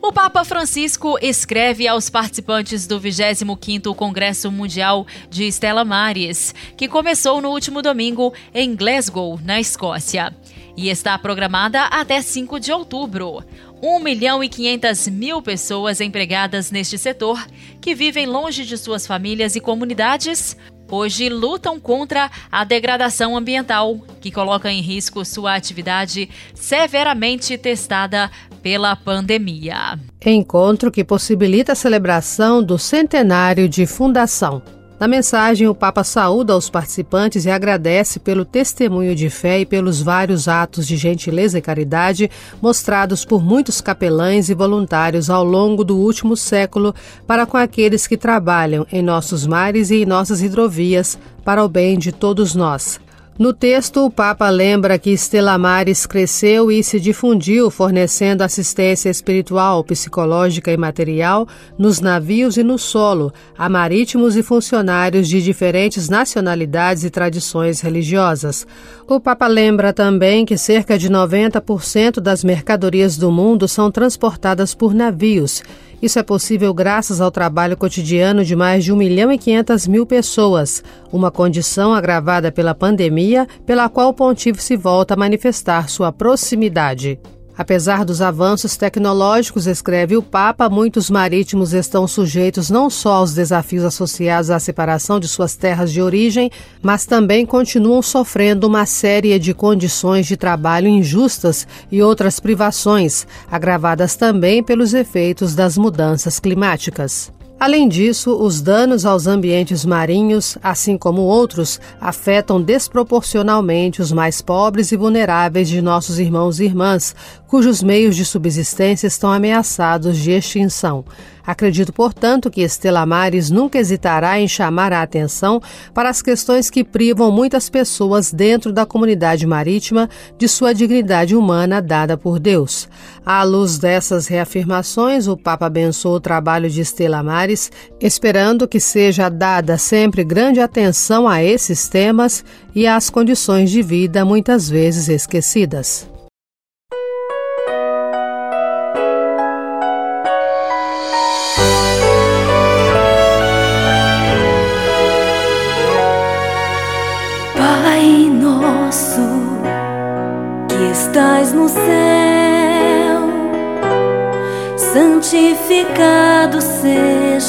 O 0.03 0.13
Papa 0.13 0.45
Francisco 0.45 1.19
escreve 1.21 1.89
aos 1.89 2.09
participantes 2.11 2.87
do 2.87 3.01
25º 3.01 3.95
Congresso 3.95 4.51
Mundial 4.51 5.07
de 5.31 5.45
Estela 5.45 5.85
Maris, 5.85 6.55
que 6.77 6.89
começou 6.89 7.41
no 7.41 7.51
último 7.51 7.83
domingo 7.83 8.33
em 8.55 8.75
Glasgow, 8.75 9.39
na 9.45 9.61
Escócia, 9.61 10.35
e 10.79 10.89
está 10.91 11.19
programada 11.19 11.83
até 11.87 12.23
5 12.23 12.61
de 12.61 12.71
outubro. 12.71 13.43
1 13.83 13.99
milhão 13.99 14.45
e 14.45 14.49
500 14.49 15.09
mil 15.09 15.43
pessoas 15.43 16.01
empregadas 16.01 16.71
neste 16.71 16.97
setor, 16.97 17.45
que 17.81 17.97
vivem 17.97 18.27
longe 18.27 18.65
de 18.65 18.79
suas 18.79 19.05
famílias 19.05 19.57
e 19.57 19.61
comunidades, 19.61 20.57
hoje 20.89 21.29
lutam 21.29 21.81
contra 21.81 22.31
a 22.51 22.63
degradação 22.63 23.37
ambiental, 23.37 23.99
que 24.21 24.31
coloca 24.31 24.71
em 24.71 24.81
risco 24.81 25.25
sua 25.25 25.57
atividade 25.57 26.31
severamente 26.55 27.59
testada 27.59 28.31
pela 28.63 28.95
pandemia. 28.95 29.99
Encontro 30.25 30.93
que 30.93 31.03
possibilita 31.03 31.73
a 31.73 31.77
celebração 31.77 32.63
do 32.63 32.79
centenário 32.79 33.69
de 33.69 33.85
fundação. 33.85 34.63
Na 34.99 35.07
mensagem, 35.07 35.69
o 35.69 35.75
Papa 35.77 36.03
saúda 36.03 36.57
os 36.57 36.69
participantes 36.69 37.45
e 37.45 37.51
agradece 37.51 38.19
pelo 38.19 38.45
testemunho 38.45 39.15
de 39.15 39.31
fé 39.31 39.61
e 39.61 39.67
pelos 39.67 40.03
vários 40.03 40.49
atos 40.49 40.89
de 40.89 40.97
gentileza 40.97 41.57
e 41.57 41.63
caridade 41.63 42.29
mostrados 42.61 43.25
por 43.25 43.41
muitos 43.41 43.81
capelães 43.81 44.49
e 44.49 44.55
voluntários 44.55 45.31
ao 45.31 45.45
longo 45.45 45.85
do 45.85 45.97
último 45.97 46.37
século 46.37 46.93
para 47.29 47.47
com 47.47 47.57
aqueles 47.57 48.09
que 48.09 48.17
trabalham 48.17 48.85
em 48.91 49.01
nossos 49.01 49.47
mares 49.47 49.91
e 49.91 50.03
em 50.03 50.07
nossas 50.07 50.43
hidrovias 50.43 51.17
para 51.45 51.65
o 51.65 51.69
bem 51.69 51.97
de 51.97 52.11
todos 52.11 52.57
nós. 52.57 52.99
No 53.39 53.53
texto, 53.53 54.05
o 54.05 54.11
Papa 54.11 54.51
lembra 54.51 54.99
que 54.99 55.11
Estela 55.11 55.57
Maris 55.57 56.07
cresceu 56.07 56.73
e 56.73 56.83
se 56.83 56.99
difundiu, 56.99 57.71
fornecendo 57.71 58.43
assistência 58.43 59.09
espiritual, 59.09 59.85
psicológica 59.85 60.73
e 60.73 60.77
material 60.77 61.47
nos 61.79 62.01
navios 62.01 62.57
e 62.57 62.65
no 62.65 62.77
solo, 62.77 63.33
a 63.57 63.69
marítimos 63.69 64.35
e 64.35 64.43
funcionários 64.43 65.29
de 65.29 65.41
diferentes 65.41 66.09
nacionalidades 66.09 67.05
e 67.05 67.11
tradições 67.11 67.81
religiosas. 67.81 68.67
O 69.07 69.21
Papa 69.21 69.47
lembra 69.47 69.93
também 69.93 70.45
que 70.45 70.59
cerca 70.59 70.99
de 70.99 71.09
90% 71.09 72.19
das 72.19 72.43
mercadorias 72.43 73.17
do 73.17 73.31
mundo 73.31 73.69
são 73.69 73.89
transportadas 73.89 74.75
por 74.75 74.93
navios 74.93 75.63
isso 76.01 76.19
é 76.19 76.23
possível 76.23 76.73
graças 76.73 77.21
ao 77.21 77.31
trabalho 77.31 77.77
cotidiano 77.77 78.45
de 78.45 78.55
mais 78.55 78.85
de 78.85 78.93
1 78.93 78.97
milhão 78.97 79.33
e 79.33 79.39
500 79.39 79.87
mil 79.89 80.07
pessoas, 80.07 80.83
uma 81.13 81.31
condição 81.31 81.93
agravada 81.93 82.53
pela 82.53 82.75
pandemia, 82.75 83.47
pela 83.67 83.89
qual 83.89 84.11
o 84.11 84.15
pontífice 84.15 84.77
volta 84.77 85.15
a 85.15 85.17
manifestar 85.17 85.89
sua 85.89 86.13
proximidade. 86.13 87.19
Apesar 87.59 88.05
dos 88.05 88.23
avanços 88.23 88.77
tecnológicos, 88.77 89.67
escreve 89.67 90.17
o 90.17 90.23
Papa, 90.23 90.69
muitos 90.71 91.11
marítimos 91.11 91.73
estão 91.73 92.07
sujeitos 92.07 92.71
não 92.71 92.89
só 92.89 93.15
aos 93.15 93.35
desafios 93.35 93.85
associados 93.85 94.49
à 94.49 94.61
separação 94.61 95.19
de 95.19 95.27
suas 95.27 95.57
terras 95.57 95.93
de 95.93 96.01
origem, 96.01 96.53
mas 96.81 97.05
também 97.05 97.45
continuam 97.45 98.01
sofrendo 98.01 98.69
uma 98.69 98.87
série 98.87 99.37
de 99.41 99.53
condições 99.53 100.25
de 100.29 100.37
trabalho 100.37 100.87
injustas 100.87 101.67
e 101.91 102.01
outras 102.01 102.39
privações, 102.39 103.27
agravadas 103.51 104.15
também 104.15 104.63
pelos 104.63 104.95
efeitos 104.95 105.57
das 105.57 105.77
mudanças 105.77 106.39
climáticas. 106.39 107.37
Além 107.61 107.89
disso, 107.89 108.37
os 108.41 108.61
danos 108.61 109.05
aos 109.05 109.27
ambientes 109.27 109.85
marinhos, 109.85 110.57
assim 110.63 110.97
como 110.97 111.23
outros, 111.23 111.81
afetam 112.01 112.63
desproporcionalmente 112.63 114.01
os 114.01 114.13
mais 114.13 114.41
pobres 114.41 114.93
e 114.93 114.97
vulneráveis 114.97 115.69
de 115.69 115.83
nossos 115.83 116.21
irmãos 116.21 116.61
e 116.61 116.65
irmãs, 116.67 117.17
cujos 117.49 117.83
meios 117.83 118.15
de 118.15 118.25
subsistência 118.25 119.09
estão 119.09 119.33
ameaçados 119.33 120.17
de 120.17 120.31
extinção. 120.31 121.05
Acredito, 121.45 121.95
portanto, 121.95 122.51
que 122.51 122.61
Estela 122.61 123.07
Mares 123.07 123.51
nunca 123.51 123.79
hesitará 123.79 124.39
em 124.39 124.47
chamar 124.47 124.93
a 124.93 125.01
atenção 125.01 125.63
para 125.95 126.11
as 126.11 126.21
questões 126.21 126.69
que 126.69 126.85
privam 126.85 127.33
muitas 127.33 127.71
pessoas 127.71 128.31
dentro 128.31 128.71
da 128.71 128.85
comunidade 128.85 129.47
marítima 129.47 130.11
de 130.37 130.47
sua 130.47 130.75
dignidade 130.75 131.35
humana 131.35 131.81
dada 131.81 132.19
por 132.19 132.39
Deus. 132.39 132.87
À 133.31 133.43
luz 133.43 133.77
dessas 133.77 134.27
reafirmações, 134.27 135.29
o 135.29 135.37
Papa 135.37 135.67
abençoou 135.67 136.15
o 136.15 136.21
trabalho 136.21 136.71
de 136.71 136.81
Estela 136.81 137.23
Mares, 137.23 137.71
esperando 138.01 138.67
que 138.67 138.81
seja 138.81 139.29
dada 139.29 139.77
sempre 139.77 140.25
grande 140.25 140.61
atenção 140.61 141.29
a 141.29 141.45
esses 141.45 141.91
temas 141.91 142.43
e 142.75 142.87
às 142.87 143.11
condições 143.11 143.71
de 143.71 143.83
vida 143.83 144.25
muitas 144.25 144.71
vezes 144.71 145.11
esquecidas. 145.11 146.09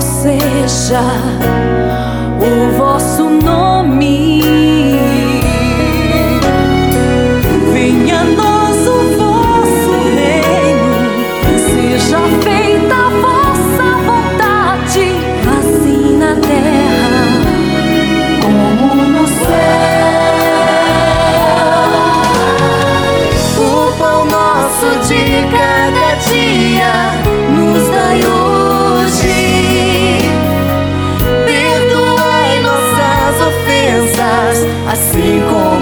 seja 0.00 1.02
You 35.36 35.42
go. 35.42 35.75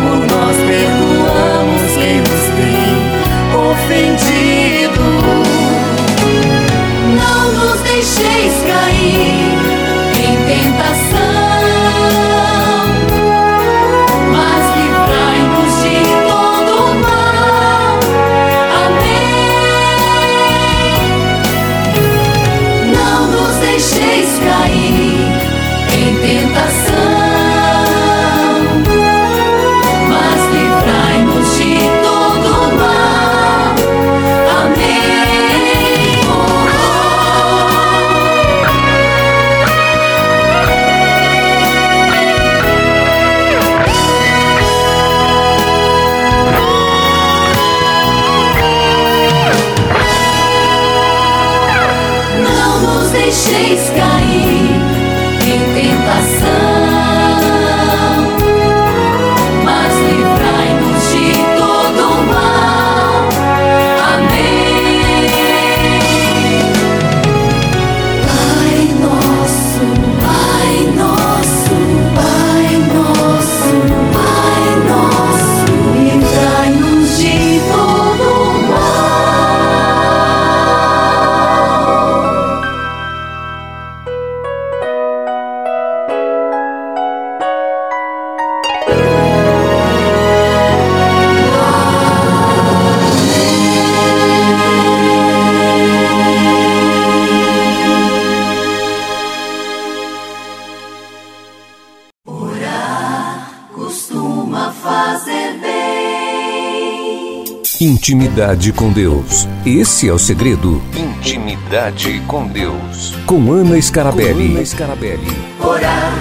Intimidade 108.05 108.71
com 108.71 108.93
Deus. 108.93 109.49
Esse 109.64 110.11
é 110.11 110.12
o 110.12 110.19
segredo. 110.19 110.83
Intimidade 110.95 112.21
com 112.27 112.47
Deus. 112.47 113.14
Com 113.25 113.51
Ana 113.51 113.81
Scarabelli. 113.81 114.49
Com 114.49 114.57
Ana 114.57 114.67
Scarabelli. 114.67 115.27
Orar 115.67 116.12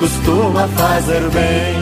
costuma 0.00 0.66
fazer 0.68 1.20
bem. 1.28 1.76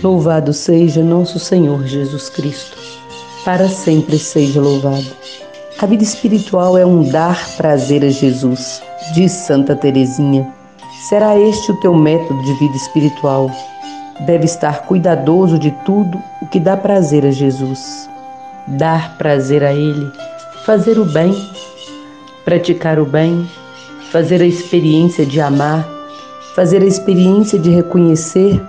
Louvado 0.00 0.52
seja 0.52 1.02
nosso 1.02 1.40
Senhor 1.40 1.84
Jesus 1.88 2.28
Cristo. 2.28 2.78
Para 3.44 3.68
sempre 3.68 4.16
seja 4.16 4.60
louvado. 4.60 5.10
A 5.80 5.86
vida 5.86 6.04
espiritual 6.04 6.78
é 6.78 6.86
um 6.86 7.02
dar 7.02 7.56
prazer 7.56 8.04
a 8.04 8.10
Jesus, 8.10 8.80
diz 9.12 9.32
Santa 9.32 9.74
Teresinha. 9.74 10.48
Será 11.08 11.36
este 11.36 11.72
o 11.72 11.80
teu 11.80 11.96
método 11.96 12.40
de 12.44 12.54
vida 12.60 12.76
espiritual? 12.76 13.50
Deve 14.20 14.44
estar 14.44 14.82
cuidadoso 14.82 15.58
de 15.58 15.70
tudo 15.84 16.22
o 16.40 16.46
que 16.46 16.60
dá 16.60 16.76
prazer 16.76 17.24
a 17.24 17.30
Jesus. 17.30 18.08
Dar 18.66 19.16
prazer 19.16 19.64
a 19.64 19.72
Ele, 19.72 20.10
fazer 20.64 20.98
o 20.98 21.04
bem, 21.04 21.34
praticar 22.44 22.98
o 22.98 23.04
bem, 23.04 23.48
fazer 24.10 24.40
a 24.40 24.46
experiência 24.46 25.26
de 25.26 25.40
amar, 25.40 25.88
fazer 26.54 26.82
a 26.82 26.86
experiência 26.86 27.58
de 27.58 27.70
reconhecer 27.70 28.62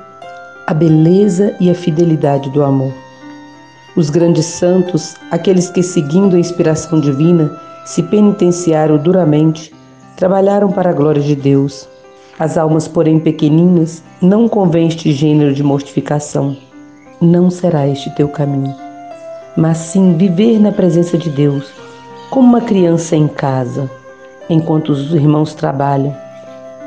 a 0.65 0.73
beleza 0.73 1.55
e 1.59 1.69
a 1.69 1.75
fidelidade 1.75 2.49
do 2.49 2.63
amor. 2.63 2.93
Os 3.95 4.09
grandes 4.09 4.45
santos, 4.45 5.15
aqueles 5.29 5.69
que, 5.69 5.83
seguindo 5.83 6.35
a 6.35 6.39
inspiração 6.39 6.99
divina, 6.99 7.51
se 7.85 8.01
penitenciaram 8.01 8.97
duramente, 8.97 9.71
trabalharam 10.15 10.71
para 10.71 10.89
a 10.89 10.93
glória 10.93 11.21
de 11.21 11.35
Deus 11.35 11.87
as 12.39 12.57
almas, 12.57 12.87
porém 12.87 13.19
pequeninas, 13.19 14.03
não 14.19 14.49
convém 14.49 14.87
este 14.87 15.11
gênero 15.11 15.53
de 15.53 15.61
mortificação. 15.61 16.57
Não 17.21 17.49
será 17.49 17.87
este 17.87 18.09
teu 18.15 18.27
caminho. 18.27 18.73
Mas 19.55 19.77
sim 19.77 20.17
viver 20.17 20.59
na 20.59 20.71
presença 20.71 21.15
de 21.15 21.29
Deus, 21.29 21.71
como 22.31 22.47
uma 22.47 22.61
criança 22.61 23.15
em 23.15 23.27
casa, 23.27 23.89
enquanto 24.49 24.89
os 24.89 25.13
irmãos 25.13 25.53
trabalham. 25.53 26.15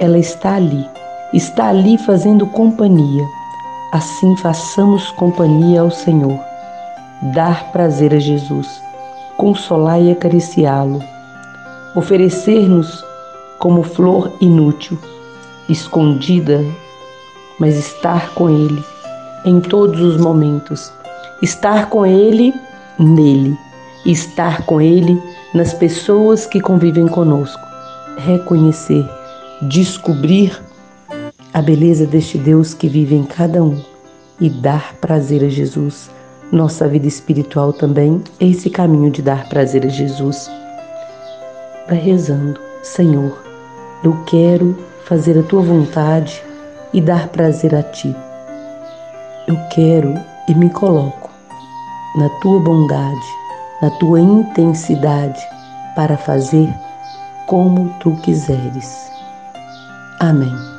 Ela 0.01 0.19
está 0.19 0.57
ali, 0.57 0.85
está 1.33 1.69
ali 1.69 1.97
fazendo 1.97 2.47
companhia. 2.49 3.25
Assim 3.93 4.37
façamos 4.39 5.13
companhia 5.13 5.81
ao 5.81 5.93
Senhor. 5.93 6.39
Dar 7.33 7.71
prazer 7.71 8.13
a 8.13 8.19
Jesus, 8.19 8.83
consolar 9.37 10.03
e 10.03 10.11
acariciá-lo. 10.11 11.01
Oferecer-nos 11.95 13.05
como 13.59 13.85
flor 13.85 14.33
inútil 14.41 14.99
escondida, 15.69 16.65
mas 17.59 17.77
estar 17.77 18.33
com 18.35 18.49
Ele 18.49 18.85
em 19.45 19.61
todos 19.61 20.01
os 20.01 20.21
momentos. 20.21 20.93
Estar 21.43 21.89
com 21.89 22.05
Ele 22.05 22.55
nele, 22.99 23.57
estar 24.05 24.63
com 24.63 24.81
Ele 24.81 25.21
nas 25.55 25.73
pessoas 25.75 26.47
que 26.47 26.61
convivem 26.61 27.07
conosco. 27.07 27.63
Reconhecer, 28.19 29.09
descobrir 29.63 30.61
a 31.53 31.63
beleza 31.63 32.07
deste 32.07 32.39
Deus 32.39 32.75
que 32.75 32.89
vive 32.89 33.15
em 33.15 33.25
cada 33.25 33.63
um 33.63 33.81
e 34.41 34.51
dar 34.51 34.95
prazer 35.01 35.45
a 35.45 35.49
Jesus. 35.49 36.11
Nossa 36.53 36.87
vida 36.87 37.07
espiritual 37.07 37.73
também 37.73 38.23
é 38.39 38.47
esse 38.47 38.71
caminho 38.71 39.11
de 39.11 39.23
dar 39.23 39.49
prazer 39.49 39.85
a 39.85 39.89
Jesus. 39.89 40.51
Vai 41.89 41.99
rezando, 41.99 42.61
Senhor, 42.83 43.43
eu 44.05 44.17
quero 44.27 44.77
fazer 45.07 45.39
a 45.39 45.43
tua 45.45 45.63
vontade 45.63 46.43
e 46.93 47.01
dar 47.01 47.29
prazer 47.29 47.75
a 47.75 47.83
ti. 47.83 48.15
Eu 49.47 49.57
quero 49.71 50.15
e 50.49 50.55
me 50.55 50.69
coloco 50.71 51.31
na 52.19 52.29
tua 52.41 52.61
bondade, 52.61 53.27
na 53.81 53.91
tua 53.99 54.21
intensidade 54.21 55.41
para 55.95 56.17
fazer 56.17 56.69
como 57.47 57.89
tu 58.01 58.17
quiseres. 58.23 59.11
Amém. 60.19 60.76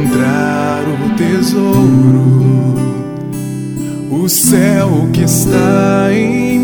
encontrar 0.00 0.82
o 0.88 1.14
tesouro, 1.16 2.74
o 4.10 4.28
céu 4.28 5.08
que 5.12 5.22
está 5.22 6.08
em 6.12 6.59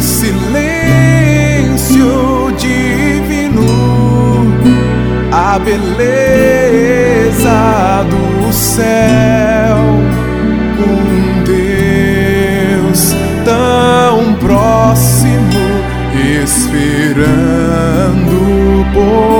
silêncio 0.00 0.50
divino. 2.58 3.70
beleza 5.64 5.90
do 8.08 8.52
céu, 8.52 9.78
um 10.78 11.42
Deus 11.44 13.14
tão 13.44 14.34
próximo, 14.34 15.60
esperando 16.42 17.50
por 18.92 19.39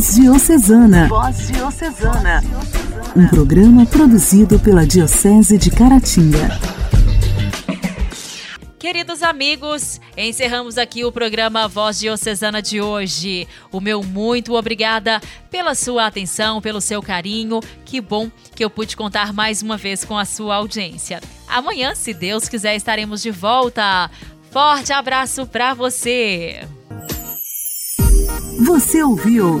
Voz 0.00 0.14
Diocesana. 0.14 1.08
Voz 1.08 1.48
Diocesana. 1.48 2.42
Um 3.14 3.28
programa 3.28 3.84
produzido 3.84 4.58
pela 4.58 4.86
Diocese 4.86 5.58
de 5.58 5.70
Caratinga. 5.70 6.58
Queridos 8.78 9.22
amigos, 9.22 10.00
encerramos 10.16 10.78
aqui 10.78 11.04
o 11.04 11.12
programa 11.12 11.68
Voz 11.68 11.98
Diocesana 11.98 12.62
de 12.62 12.80
hoje. 12.80 13.46
O 13.70 13.78
meu 13.78 14.02
muito 14.02 14.54
obrigada 14.54 15.20
pela 15.50 15.74
sua 15.74 16.06
atenção, 16.06 16.62
pelo 16.62 16.80
seu 16.80 17.02
carinho. 17.02 17.60
Que 17.84 18.00
bom 18.00 18.30
que 18.56 18.64
eu 18.64 18.70
pude 18.70 18.96
contar 18.96 19.34
mais 19.34 19.60
uma 19.60 19.76
vez 19.76 20.02
com 20.02 20.16
a 20.16 20.24
sua 20.24 20.54
audiência. 20.54 21.20
Amanhã, 21.46 21.94
se 21.94 22.14
Deus 22.14 22.48
quiser, 22.48 22.74
estaremos 22.74 23.20
de 23.20 23.30
volta. 23.30 24.10
Forte 24.50 24.94
abraço 24.94 25.46
para 25.46 25.74
você. 25.74 26.66
Você 28.64 29.02
ouviu 29.02 29.60